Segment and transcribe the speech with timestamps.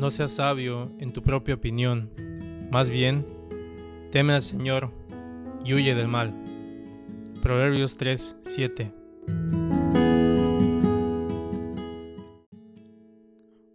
[0.00, 2.10] no seas sabio en tu propia opinión,
[2.70, 3.26] más bien,
[4.10, 4.90] teme al Señor
[5.62, 6.32] y huye del mal.
[7.42, 8.94] Proverbios 3, 7.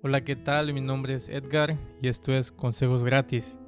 [0.02, 0.74] Hola, ¿qué tal?
[0.74, 3.62] Mi nombre es Edgar y esto es Consejos Gratis.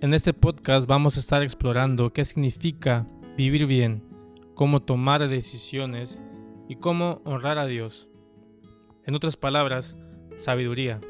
[0.00, 3.06] En este podcast vamos a estar explorando qué significa
[3.36, 4.02] vivir bien,
[4.54, 6.22] cómo tomar decisiones
[6.70, 8.08] y cómo honrar a Dios.
[9.04, 9.98] En otras palabras,
[10.38, 11.00] sabiduría.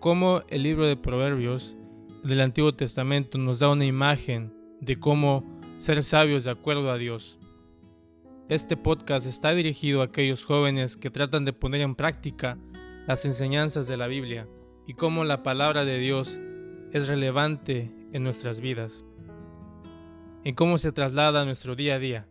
[0.00, 1.74] Cómo el libro de Proverbios
[2.22, 5.42] del Antiguo Testamento nos da una imagen de cómo
[5.78, 7.40] ser sabios de acuerdo a Dios.
[8.50, 12.58] Este podcast está dirigido a aquellos jóvenes que tratan de poner en práctica
[13.06, 14.46] las enseñanzas de la Biblia
[14.86, 16.38] y cómo la palabra de Dios
[16.92, 19.02] es relevante en nuestras vidas,
[20.44, 22.28] en cómo se traslada a nuestro día a día.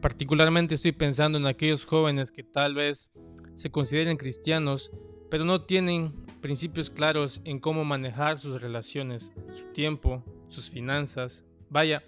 [0.00, 3.10] Particularmente estoy pensando en aquellos jóvenes que tal vez
[3.54, 4.92] se consideren cristianos,
[5.30, 12.04] pero no tienen principios claros en cómo manejar sus relaciones, su tiempo, sus finanzas, vaya,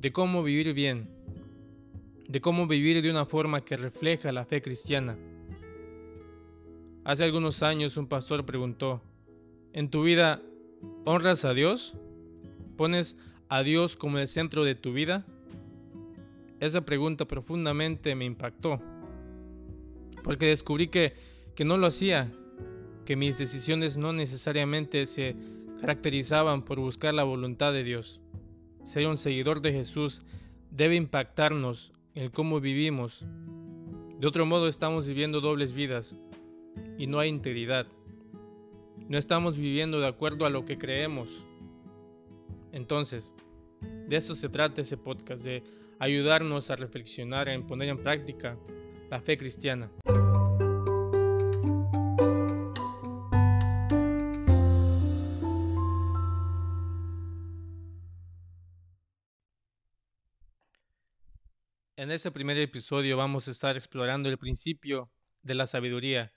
[0.00, 1.10] de cómo vivir bien,
[2.26, 5.18] de cómo vivir de una forma que refleja la fe cristiana.
[7.04, 9.02] Hace algunos años un pastor preguntó,
[9.74, 10.40] ¿en tu vida
[11.04, 11.94] honras a Dios?
[12.78, 13.18] ¿Pones
[13.50, 15.26] a Dios como el centro de tu vida?
[16.60, 18.80] Esa pregunta profundamente me impactó,
[20.24, 21.12] porque descubrí que,
[21.54, 22.32] que no lo hacía,
[23.04, 25.36] que mis decisiones no necesariamente se
[25.80, 28.20] caracterizaban por buscar la voluntad de Dios.
[28.84, 30.24] Ser un seguidor de Jesús
[30.70, 33.24] debe impactarnos en cómo vivimos.
[34.18, 36.20] De otro modo estamos viviendo dobles vidas
[36.98, 37.86] y no hay integridad.
[39.08, 41.44] No estamos viviendo de acuerdo a lo que creemos.
[42.72, 43.32] Entonces,
[44.08, 45.62] de eso se trata ese podcast, de
[45.98, 48.56] ayudarnos a reflexionar en poner en práctica
[49.10, 49.90] la fe cristiana.
[62.02, 66.32] En este primer episodio vamos a estar explorando el principio de la sabiduría.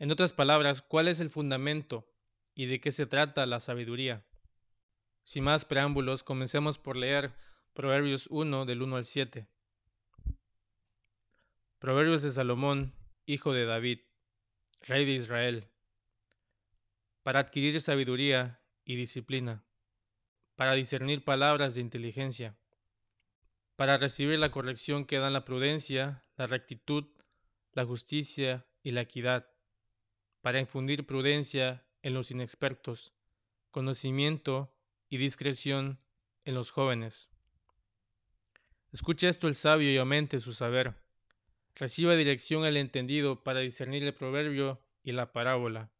[0.00, 2.12] En otras palabras, ¿cuál es el fundamento
[2.52, 4.26] y de qué se trata la sabiduría?
[5.22, 7.32] Sin más preámbulos, comencemos por leer
[7.74, 9.46] Proverbios 1 del 1 al 7.
[11.78, 12.92] Proverbios de Salomón,
[13.24, 14.00] hijo de David,
[14.80, 15.68] rey de Israel,
[17.22, 19.64] para adquirir sabiduría y disciplina,
[20.56, 22.58] para discernir palabras de inteligencia
[23.76, 27.06] para recibir la corrección que dan la prudencia, la rectitud,
[27.72, 29.48] la justicia y la equidad,
[30.40, 33.14] para infundir prudencia en los inexpertos,
[33.70, 34.72] conocimiento
[35.08, 35.98] y discreción
[36.44, 37.28] en los jóvenes.
[38.92, 40.94] Escuche esto el sabio y aumente su saber.
[41.74, 45.90] Reciba dirección el entendido para discernir el proverbio y la parábola,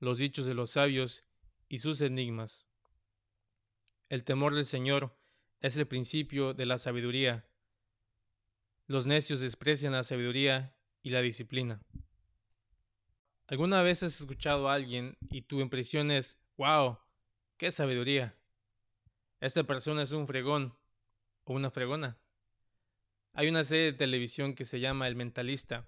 [0.00, 1.24] los dichos de los sabios
[1.68, 2.66] y sus enigmas.
[4.08, 5.16] El temor del Señor
[5.60, 7.46] es el principio de la sabiduría.
[8.86, 11.82] Los necios desprecian la sabiduría y la disciplina.
[13.46, 16.98] ¿Alguna vez has escuchado a alguien y tu impresión es, wow,
[17.56, 18.36] qué sabiduría?
[19.40, 20.76] Esta persona es un fregón
[21.44, 22.18] o una fregona.
[23.32, 25.86] Hay una serie de televisión que se llama El Mentalista,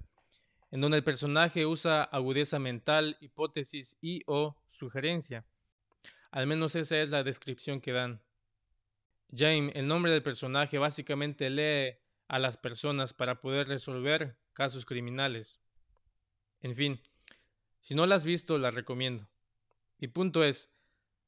[0.71, 5.45] en donde el personaje usa agudeza mental, hipótesis y o sugerencia.
[6.31, 8.23] Al menos esa es la descripción que dan.
[9.35, 11.99] James, el nombre del personaje, básicamente lee
[12.29, 15.61] a las personas para poder resolver casos criminales.
[16.61, 17.01] En fin,
[17.81, 19.29] si no la has visto, la recomiendo.
[19.99, 20.71] Mi punto es,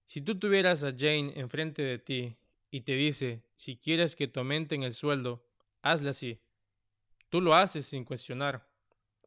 [0.05, 2.37] si tú tuvieras a Jane enfrente de ti
[2.71, 5.47] y te dice, si quieres que te aumenten el sueldo,
[5.83, 6.41] hazle así.
[7.29, 8.69] Tú lo haces sin cuestionar,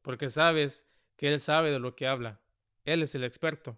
[0.02, 0.86] porque sabes
[1.16, 2.42] que él sabe de lo que habla.
[2.86, 3.78] Él es el experto.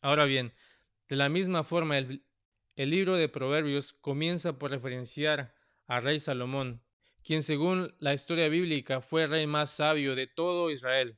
[0.00, 0.54] Ahora bien,
[1.08, 2.25] de la misma forma, el,
[2.76, 5.54] el libro de Proverbios comienza por referenciar
[5.86, 6.82] a rey Salomón,
[7.24, 11.16] quien según la historia bíblica fue el rey más sabio de todo Israel.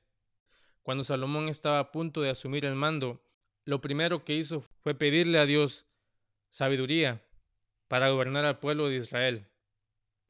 [0.83, 3.23] Cuando Salomón estaba a punto de asumir el mando,
[3.65, 5.87] lo primero que hizo fue pedirle a Dios
[6.49, 7.25] sabiduría
[7.89, 9.49] para gobernar al pueblo de Israel.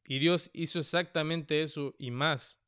[0.05, 2.59] Y Dios hizo exactamente eso y más.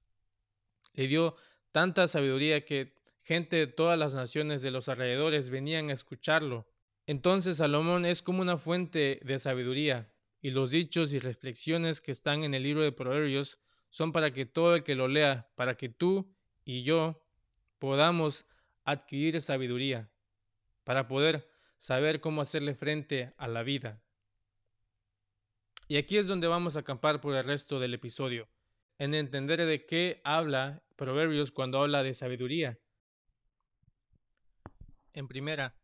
[0.94, 1.36] Le dio
[1.72, 2.94] tanta sabiduría que
[3.24, 6.71] gente de todas las naciones de los alrededores venían a escucharlo
[7.12, 10.10] entonces Salomón es como una fuente de sabiduría,
[10.42, 13.60] y los dichos y reflexiones que están en el libro de Proverbios
[13.90, 17.22] son para que todo el que lo lea, para que tú y yo
[17.80, 18.46] podamos
[18.86, 20.10] adquirir sabiduría,
[20.86, 24.02] para poder saber cómo hacerle frente a la vida.
[25.90, 28.48] Y aquí es donde vamos a acampar por el resto del episodio,
[29.00, 32.80] en entender de qué habla Proverbios cuando habla de sabiduría.
[35.12, 35.76] En primera,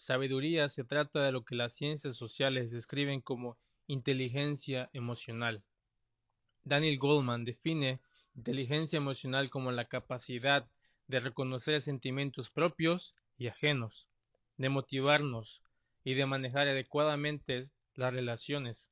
[0.00, 5.62] sabiduría se trata de lo que las ciencias sociales describen como inteligencia emocional.
[6.64, 8.00] Daniel Goldman define
[8.34, 10.68] inteligencia emocional como la capacidad
[11.06, 14.06] de reconocer sentimientos propios y ajenos,
[14.56, 15.62] de motivarnos
[16.04, 18.90] y de manejar adecuadamente las relaciones.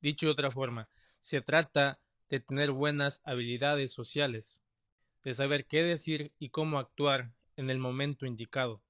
[0.00, 0.88] Dicho de otra forma,
[1.20, 1.98] se trata
[2.28, 4.60] de tener buenas habilidades sociales,
[5.22, 8.82] de saber qué decir y cómo actuar en el momento indicado.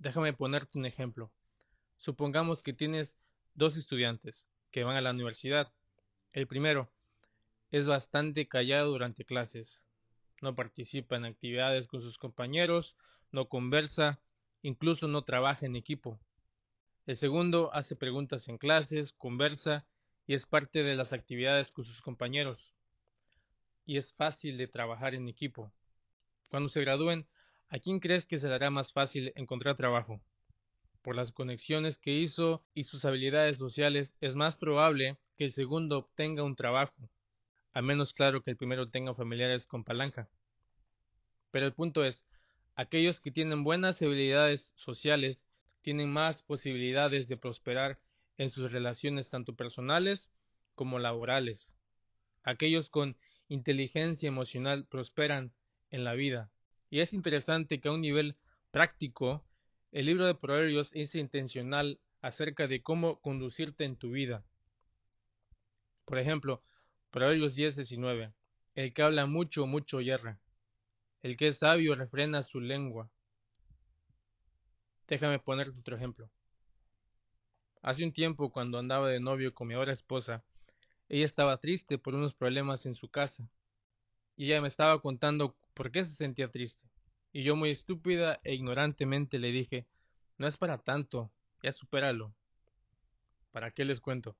[0.00, 1.30] Déjame ponerte un ejemplo.
[1.98, 3.18] Supongamos que tienes
[3.52, 5.70] dos estudiantes que van a la universidad.
[6.32, 6.90] El primero
[7.70, 9.82] es bastante callado durante clases.
[10.40, 12.96] No participa en actividades con sus compañeros,
[13.30, 14.18] no conversa,
[14.62, 16.18] incluso no trabaja en equipo.
[17.04, 19.84] El segundo hace preguntas en clases, conversa
[20.26, 22.72] y es parte de las actividades con sus compañeros.
[23.84, 25.70] Y es fácil de trabajar en equipo.
[26.48, 27.28] Cuando se gradúen,
[27.70, 30.20] ¿a quién crees que se le hará más fácil encontrar trabajo?
[31.02, 35.98] Por las conexiones que hizo y sus habilidades sociales, es más probable que el segundo
[35.98, 37.08] obtenga un trabajo,
[37.72, 40.28] a menos claro que el primero tenga familiares con palanca.
[41.50, 42.26] Pero el punto es,
[42.74, 45.46] aquellos que tienen buenas habilidades sociales
[45.82, 47.98] tienen más posibilidades de prosperar
[48.36, 50.30] en sus relaciones tanto personales
[50.74, 51.74] como laborales.
[52.42, 53.16] Aquellos con
[53.48, 55.52] inteligencia emocional prosperan
[55.90, 56.50] en la vida.
[56.90, 58.36] Y es interesante que a un nivel
[58.72, 59.44] práctico,
[59.92, 64.44] el libro de Proverbios es intencional acerca de cómo conducirte en tu vida.
[66.04, 66.62] Por ejemplo,
[67.10, 68.32] Proverbios 10, 19.
[68.74, 70.40] El que habla mucho, mucho yerra.
[71.22, 73.10] El que es sabio refrena su lengua.
[75.06, 76.30] Déjame ponerte otro ejemplo.
[77.82, 80.44] Hace un tiempo, cuando andaba de novio con mi ahora esposa,
[81.08, 83.48] ella estaba triste por unos problemas en su casa.
[84.36, 86.88] Y ella me estaba contando por qué se sentía triste.
[87.32, 89.86] Y yo muy estúpida e ignorantemente le dije,
[90.38, 91.30] no es para tanto,
[91.62, 92.34] ya supéralo.
[93.52, 94.36] ¿Para qué les cuento?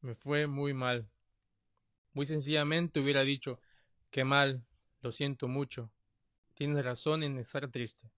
[0.00, 1.08] Me fue muy mal.
[2.12, 3.60] Muy sencillamente hubiera dicho,
[4.10, 4.64] qué mal,
[5.00, 5.90] lo siento mucho.
[6.54, 8.10] Tienes razón en estar triste.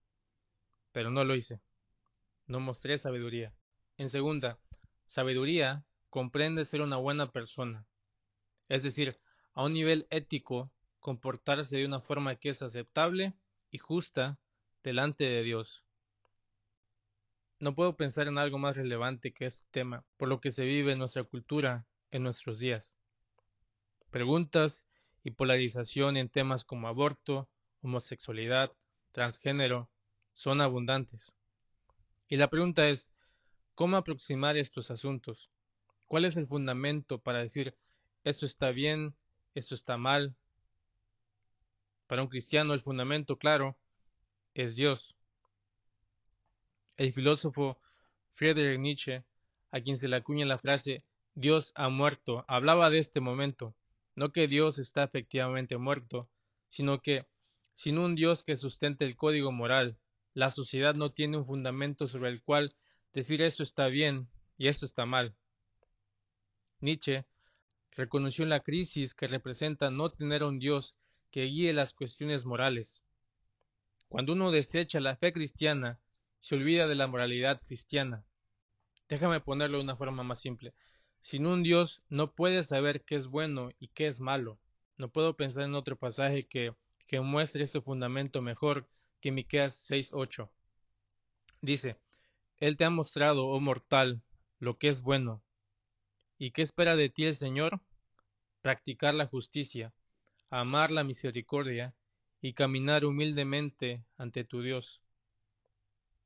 [0.92, 1.60] Pero no lo hice
[2.46, 3.52] no mostré sabiduría.
[3.96, 4.58] En segunda,
[5.06, 7.86] sabiduría comprende ser una buena persona,
[8.68, 9.18] es decir,
[9.52, 10.70] a un nivel ético,
[11.06, 13.32] comportarse de una forma que es aceptable
[13.70, 14.40] y justa
[14.82, 15.84] delante de Dios.
[17.60, 20.94] No puedo pensar en algo más relevante que este tema, por lo que se vive
[20.94, 22.92] en nuestra cultura en nuestros días.
[24.10, 24.84] Preguntas
[25.22, 27.48] y polarización en temas como aborto,
[27.82, 28.72] homosexualidad,
[29.12, 29.88] transgénero,
[30.32, 31.32] son abundantes.
[32.26, 33.12] Y la pregunta es,
[33.76, 35.50] ¿cómo aproximar estos asuntos?
[36.08, 37.76] ¿Cuál es el fundamento para decir
[38.24, 39.14] esto está bien,
[39.54, 40.34] esto está mal?
[42.06, 43.76] Para un cristiano el fundamento, claro,
[44.54, 45.16] es Dios.
[46.96, 47.78] El filósofo
[48.34, 49.24] Friedrich Nietzsche,
[49.70, 51.04] a quien se le acuña la frase
[51.34, 53.74] Dios ha muerto, hablaba de este momento,
[54.14, 56.30] no que Dios está efectivamente muerto,
[56.68, 57.26] sino que
[57.74, 59.98] sin un Dios que sustente el código moral,
[60.32, 62.74] la sociedad no tiene un fundamento sobre el cual
[63.12, 65.34] decir eso está bien y eso está mal.
[66.80, 67.26] Nietzsche
[67.90, 70.96] reconoció la crisis que representa no tener un Dios
[71.36, 73.02] que guíe las cuestiones morales.
[74.08, 76.00] Cuando uno desecha la fe cristiana,
[76.40, 78.24] se olvida de la moralidad cristiana.
[79.06, 80.72] Déjame ponerlo de una forma más simple.
[81.20, 84.58] Sin un Dios no puedes saber qué es bueno y qué es malo.
[84.96, 86.74] No puedo pensar en otro pasaje que,
[87.06, 88.88] que muestre este fundamento mejor
[89.20, 90.48] que Miqueas 6:8.
[91.60, 91.98] Dice:
[92.56, 94.22] Él te ha mostrado, oh mortal,
[94.58, 95.42] lo que es bueno.
[96.38, 97.82] ¿Y qué espera de ti el Señor?
[98.62, 99.92] Practicar la justicia,
[100.60, 101.94] amar la misericordia
[102.40, 105.02] y caminar humildemente ante tu Dios.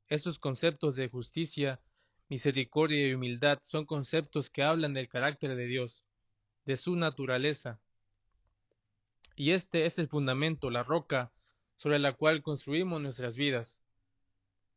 [0.07, 1.81] Estos conceptos de justicia,
[2.29, 6.05] misericordia y humildad son conceptos que hablan del carácter de Dios,
[6.65, 7.81] de su naturaleza.
[9.35, 11.33] Y este es el fundamento, la roca
[11.75, 13.81] sobre la cual construimos nuestras vidas,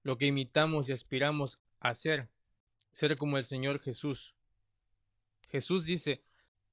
[0.02, 2.28] lo que imitamos y aspiramos a ser,
[2.90, 4.34] ser como el Señor Jesús.
[5.49, 6.25] Jesús dice,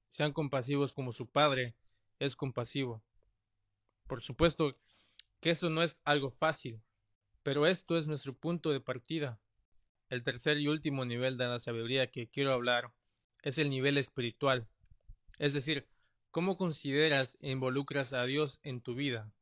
[0.08, 1.76] sean compasivos como su Padre
[2.22, 3.02] es compasivo.
[4.06, 4.76] Por supuesto
[5.40, 6.80] que eso no es algo fácil,
[7.42, 9.40] pero esto es nuestro punto de partida.
[10.08, 12.92] El tercer y último nivel de la sabiduría que quiero hablar
[13.42, 14.68] es el nivel espiritual,
[15.38, 15.88] es decir,
[16.30, 19.32] cómo consideras e involucras a Dios en tu vida.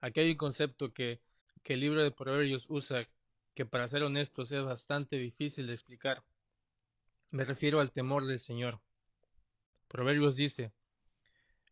[0.00, 1.20] Aquí hay un concepto que,
[1.62, 3.06] que el libro de Proverbios usa
[3.54, 6.24] que para ser honestos es bastante difícil de explicar.
[7.30, 8.80] Me refiero al temor del Señor.
[9.88, 10.72] Proverbios dice,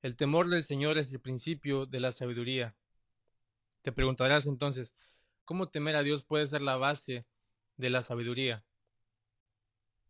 [0.03, 2.75] el temor del Señor es el principio de la sabiduría.
[3.83, 4.95] Te preguntarás entonces,
[5.45, 7.25] cómo temer a Dios puede ser la base
[7.77, 8.65] de la sabiduría.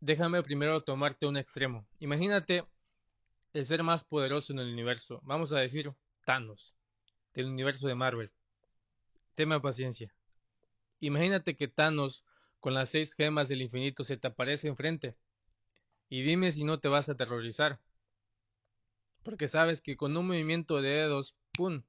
[0.01, 1.87] Déjame primero tomarte un extremo.
[2.01, 2.65] Imagínate
[3.53, 5.21] el ser más poderoso en el universo.
[5.25, 5.93] Vamos a decir
[6.25, 6.75] Thanos,
[7.35, 8.31] del universo de Marvel.
[9.35, 10.13] Tema paciencia.
[11.01, 12.25] Imagínate que Thanos,
[12.61, 15.17] con las seis gemas del infinito, se te aparece enfrente.
[16.09, 17.79] Y dime si no te vas a aterrorizar.
[19.23, 21.83] Porque sabes que con un movimiento de dedos, ¡pum!,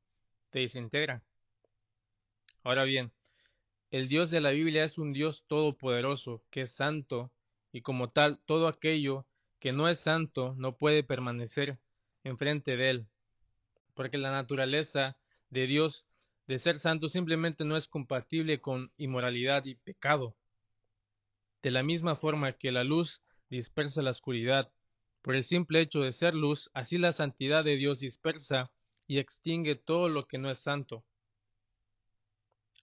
[0.50, 1.24] te desintegra.
[2.64, 3.12] Ahora bien,
[3.92, 7.32] el Dios de la Biblia es un Dios todopoderoso, que es santo,
[7.72, 9.26] y como tal, todo aquello
[9.60, 11.80] que no es santo no puede permanecer
[12.24, 13.08] enfrente de él,
[13.94, 15.18] porque la naturaleza
[15.50, 16.06] de Dios
[16.48, 20.36] de ser santo simplemente no es compatible con inmoralidad y pecado.
[21.62, 24.72] De la misma forma que la luz dispersa la oscuridad,
[25.24, 28.72] por el simple hecho de ser luz, así la santidad de Dios dispersa
[29.08, 31.06] y extingue todo lo que no es santo.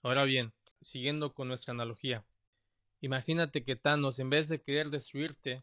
[0.02, 2.24] Ahora bien, siguiendo con nuestra analogía,
[3.02, 5.62] imagínate que Thanos, en vez de querer destruirte,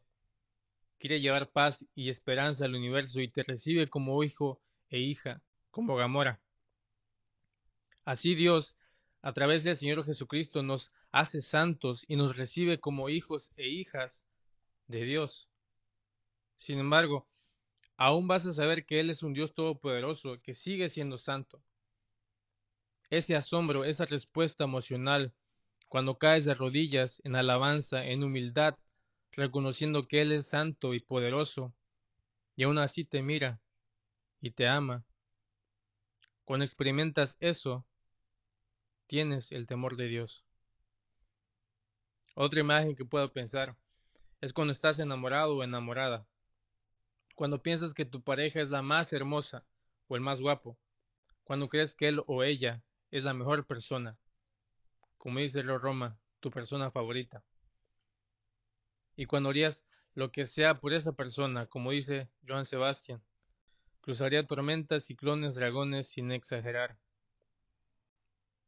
[1.00, 5.42] quiere llevar paz y esperanza al universo y te recibe como hijo e hija,
[5.72, 6.40] como Gamora.
[8.06, 8.78] Así Dios,
[9.24, 14.26] a través del Señor Jesucristo, nos hace santos y nos recibe como hijos e hijas
[14.86, 15.50] de Dios.
[16.58, 17.28] Sin embargo,
[17.98, 21.62] aún vas a saber que Él es un Dios todopoderoso, que sigue siendo santo.
[23.10, 25.34] Ese asombro, esa respuesta emocional,
[25.88, 28.76] cuando caes de rodillas en alabanza, en humildad,
[29.32, 31.74] reconociendo que Él es santo y poderoso,
[32.56, 33.62] y aún así te mira
[34.42, 35.04] y te ama.
[36.44, 37.86] Cuando experimentas eso,
[39.06, 40.44] tienes el temor de Dios.
[42.36, 43.76] Otra imagen que puedo pensar
[44.42, 46.26] es cuando estás enamorado o enamorada,
[47.38, 49.64] cuando piensas que tu pareja es la más hermosa
[50.08, 50.76] o el más guapo,
[51.44, 54.18] cuando crees que él o ella es la mejor persona,
[55.20, 57.46] como dice Roma, tu persona favorita
[59.16, 63.22] y cuando harías lo que sea por esa persona, como dice Joan Sebastián.
[64.02, 66.98] Cruzaría tormentas, ciclones, dragones sin exagerar.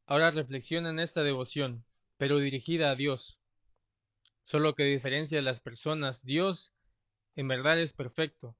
[0.06, 1.84] Ahora reflexiona en esta devoción,
[2.18, 3.40] pero dirigida a Dios.
[4.44, 6.72] Solo que a diferencia de las personas, Dios
[7.36, 8.56] en verdad es perfecto,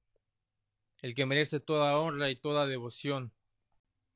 [1.02, 3.32] el que merece toda honra y toda devoción,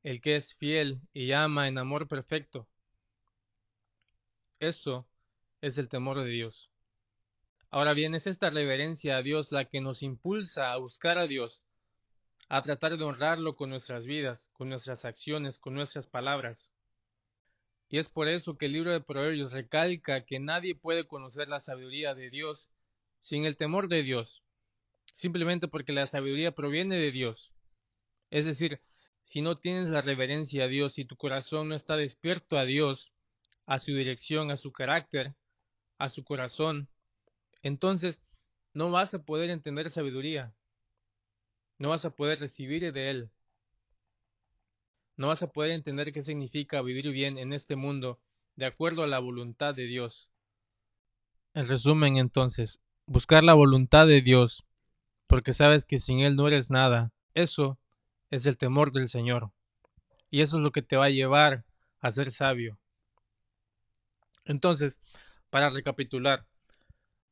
[0.02, 2.68] el que es fiel y ama en amor perfecto.
[4.58, 5.06] Eso
[5.60, 6.70] es el temor de Dios.
[7.70, 11.64] Ahora bien, es esta reverencia a Dios la que nos impulsa a buscar a Dios,
[12.48, 16.70] a tratar de honrarlo con nuestras vidas, con nuestras acciones, con nuestras palabras.
[17.88, 21.58] Y es por eso que el libro de Proverbios recalca que nadie puede conocer la
[21.58, 22.70] sabiduría de Dios
[23.18, 24.43] sin el temor de Dios,
[25.14, 27.52] simplemente porque la sabiduría proviene de Dios.
[28.30, 28.80] Es decir,
[29.22, 33.12] si no tienes la reverencia a Dios y tu corazón no está despierto a Dios,
[33.66, 35.34] a su dirección, a su carácter,
[35.98, 36.88] a su corazón,
[37.62, 38.22] entonces
[38.74, 40.54] no vas a poder entender sabiduría,
[41.78, 43.30] no vas a poder recibir de Él,
[45.16, 48.20] no vas a poder entender qué significa vivir bien en este mundo
[48.56, 50.28] de acuerdo a la voluntad de Dios.
[51.54, 54.64] En resumen, entonces, buscar la voluntad de Dios,
[55.34, 57.76] porque sabes que sin Él no eres nada, eso
[58.30, 59.50] es el temor del Señor.
[60.30, 61.64] Y eso es lo que te va a llevar
[61.98, 62.78] a ser sabio.
[64.44, 65.00] Entonces,
[65.50, 66.46] para recapitular,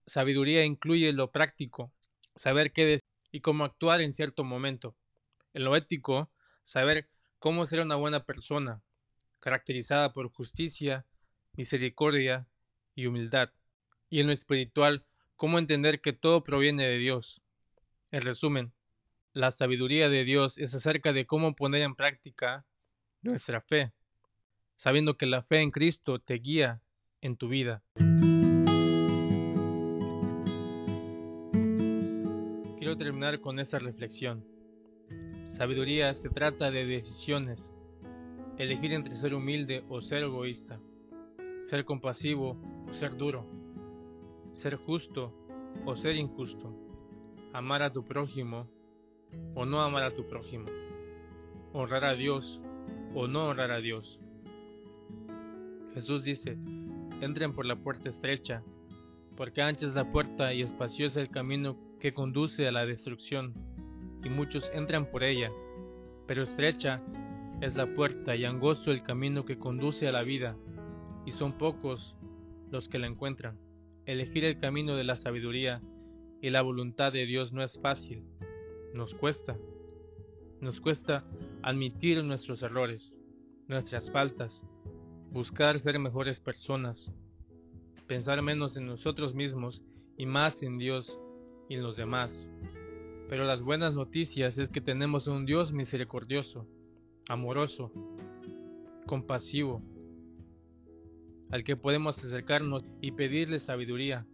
[0.04, 1.92] Sabiduría incluye lo práctico,
[2.35, 4.97] saber qué decir y cómo actuar en cierto momento.
[5.54, 6.28] En lo ético,
[6.64, 8.82] saber cómo ser una buena persona,
[9.38, 11.06] caracterizada por justicia,
[11.52, 12.49] misericordia
[12.97, 13.52] y humildad.
[14.11, 15.04] Y en lo espiritual,
[15.37, 17.41] cómo entender que todo proviene de Dios.
[18.12, 18.73] En resumen,
[19.33, 22.64] la sabiduría de Dios es acerca de cómo poner en práctica
[23.23, 23.92] nuestra fe,
[24.76, 26.81] sabiendo que la fe en Cristo te guía
[27.21, 27.83] en tu vida.
[32.97, 34.45] terminar con esa reflexión.
[35.49, 37.73] Sabiduría se trata de decisiones,
[38.59, 40.81] elegir entre ser humilde o ser egoísta,
[41.64, 42.57] ser compasivo
[42.88, 43.47] o ser duro,
[44.52, 45.33] ser justo
[45.85, 46.75] o ser injusto,
[47.52, 48.68] amar a tu prójimo
[49.54, 50.66] o no amar a tu prójimo,
[51.73, 52.61] honrar a Dios
[53.14, 54.21] o no honrar a Dios.
[55.94, 56.59] Jesús dice,
[57.21, 58.62] entren por la puerta estrecha,
[59.37, 63.54] porque ancha es la puerta y espacioso el camino que conduce a la destrucción,
[64.25, 65.50] y muchos entran por ella,
[66.26, 67.02] pero estrecha
[67.61, 70.56] es la puerta y angosto el camino que conduce a la vida,
[71.26, 72.16] y son pocos
[72.71, 73.59] los que la encuentran.
[74.06, 75.82] Elegir el camino de la sabiduría
[76.42, 78.25] y la voluntad de Dios no es fácil,
[78.92, 79.56] nos cuesta.
[80.61, 81.25] Nos cuesta
[81.62, 83.14] admitir nuestros errores,
[83.68, 84.64] nuestras faltas,
[85.30, 87.12] buscar ser mejores personas,
[88.08, 89.84] pensar menos en nosotros mismos
[90.16, 91.18] y más en Dios
[91.68, 92.50] y en los demás.
[93.28, 96.68] Pero las buenas noticias es que tenemos un Dios misericordioso,
[97.28, 97.92] amoroso,
[99.06, 99.80] compasivo,
[101.50, 104.26] al que podemos acercarnos y pedirle sabiduría.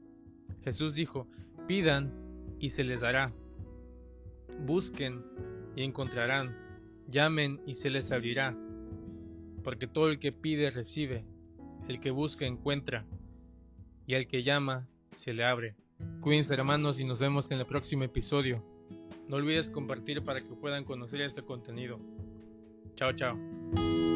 [0.63, 1.29] Jesús dijo,
[1.69, 2.13] pidan
[2.59, 3.33] y se les dará.
[4.67, 5.23] Busquen
[5.77, 6.57] y encontrarán.
[7.09, 8.57] Llamen y se les abrirá.
[9.63, 11.25] Porque todo el que pide recibe,
[11.89, 13.07] el que busca encuentra,
[14.07, 15.77] y al que llama se le abre.
[16.21, 18.65] Cuídense hermanos y nos vemos en el próximo episodio.
[19.29, 22.01] No olvides compartir para que puedan conocer este contenido.
[22.95, 24.08] Chao, chao.